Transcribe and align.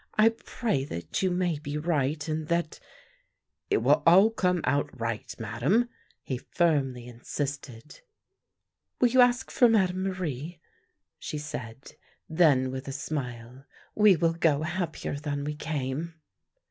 I 0.17 0.29
pray 0.29 0.83
that 0.85 1.21
you 1.21 1.29
may 1.29 1.59
be 1.59 1.77
right, 1.77 2.27
and 2.27 2.47
that 2.47 2.79
""It 3.69 3.83
will 3.83 4.01
all 4.07 4.31
come 4.31 4.61
out 4.63 4.99
right, 4.99 5.31
Madame," 5.37 5.89
he 6.23 6.39
firmly 6.39 7.05
in 7.05 7.19
sisted." 7.19 8.01
Will 8.99 9.09
you 9.09 9.21
ask 9.21 9.51
for 9.51 9.69
Madame 9.69 10.01
Marie?" 10.05 10.59
she 11.19 11.37
said. 11.37 11.93
Then, 12.27 12.71
with 12.71 12.87
a.smile," 12.87 13.65
We 14.03 14.15
will 14.15 14.33
go 14.33 14.63
happier 14.63 15.17
than 15.19 15.43
we 15.43 15.53
came." 15.53 16.15